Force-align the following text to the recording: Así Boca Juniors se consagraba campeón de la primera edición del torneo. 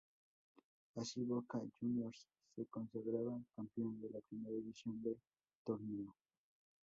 Así 0.95 1.21
Boca 1.25 1.59
Juniors 1.79 2.25
se 2.55 2.65
consagraba 2.65 3.39
campeón 3.55 4.01
de 4.01 4.09
la 4.09 4.19
primera 4.21 4.55
edición 4.57 4.99
del 5.03 5.21
torneo. 5.63 6.15